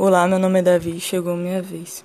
[0.00, 2.04] Olá, meu nome é Davi, chegou minha vez.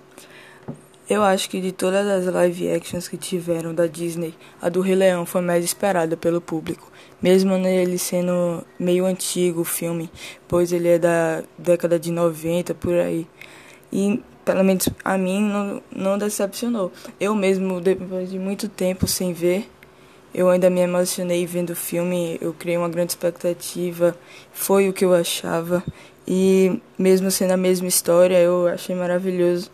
[1.07, 4.95] Eu acho que de todas as live actions que tiveram da Disney, a do Rei
[4.95, 10.09] Leão foi mais esperada pelo público, mesmo ele sendo meio antigo o filme,
[10.47, 13.27] pois ele é da década de 90 por aí.
[13.91, 16.91] E pelo menos a mim não, não decepcionou.
[17.19, 19.69] Eu mesmo, depois de muito tempo sem ver,
[20.33, 24.17] eu ainda me emocionei vendo o filme, eu criei uma grande expectativa,
[24.51, 25.83] foi o que eu achava.
[26.27, 29.69] E mesmo sendo a mesma história, eu achei maravilhoso.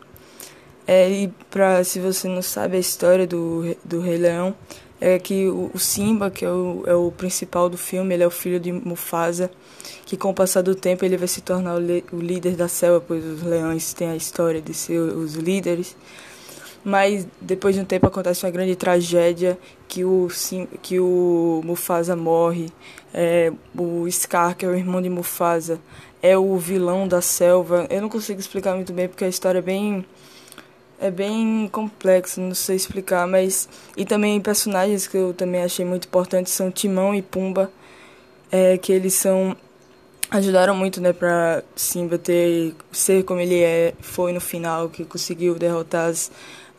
[0.87, 4.55] É, e pra, se você não sabe a história do, do Rei Leão,
[4.99, 8.27] é que o, o Simba, que é o, é o principal do filme, ele é
[8.27, 9.51] o filho de Mufasa,
[10.05, 12.67] que com o passar do tempo ele vai se tornar o, le, o líder da
[12.67, 15.95] selva, pois os leões têm a história de ser os líderes
[16.83, 20.27] mas depois de um tempo acontece uma grande tragédia que o
[20.81, 22.71] que o Mufasa morre
[23.13, 25.79] é, o Scar que é o irmão de Mufasa
[26.21, 29.61] é o vilão da selva eu não consigo explicar muito bem porque a história é
[29.61, 30.05] bem
[30.99, 36.05] é bem complexo não sei explicar mas e também personagens que eu também achei muito
[36.05, 37.71] importantes são Timão e Pumba
[38.51, 39.55] é, que eles são
[40.29, 45.55] ajudaram muito né para Simba ter ser como ele é foi no final que conseguiu
[45.55, 46.31] derrotar as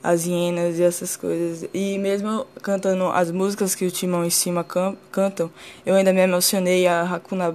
[0.02, 1.69] as hienas e essas coisas.
[1.75, 4.30] E mesmo cantando as músicas que o Timão e
[4.66, 5.50] can cantam,
[5.84, 7.52] eu ainda me emocionei a Hakuna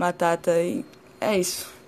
[0.00, 0.82] Matata e
[1.20, 1.79] é isso.